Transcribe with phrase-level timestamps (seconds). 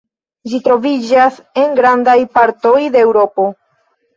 [0.53, 3.47] Ĝi troviĝas en grandaj partoj de Eŭropo.